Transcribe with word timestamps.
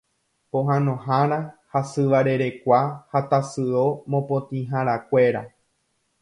Pohãnohára, 0.53 1.37
hasyvarerekua 1.73 2.79
ha 3.11 3.21
tasyo 3.35 3.85
mopotĩharakuéra 4.15 5.45